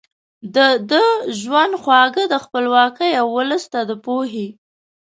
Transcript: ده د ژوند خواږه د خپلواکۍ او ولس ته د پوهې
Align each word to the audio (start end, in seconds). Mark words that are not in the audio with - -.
ده 0.55 0.67
د 0.91 0.93
ژوند 1.39 1.73
خواږه 1.81 2.23
د 2.29 2.35
خپلواکۍ 2.43 3.11
او 3.21 3.27
ولس 3.37 3.63
ته 3.73 3.79
د 3.89 3.91
پوهې 4.05 4.47